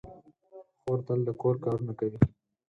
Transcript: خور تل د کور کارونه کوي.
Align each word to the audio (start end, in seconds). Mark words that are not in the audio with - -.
خور 0.81 0.99
تل 1.07 1.19
د 1.27 1.29
کور 1.41 1.55
کارونه 1.63 1.93
کوي. 1.99 2.17